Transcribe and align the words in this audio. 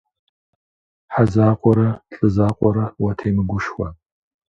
Хьэ 1.13 1.23
закъуэрэ, 1.33 1.89
лӏы 2.13 2.27
закъуэрэ 2.35 2.85
уатемыгушхуэ. 3.03 3.87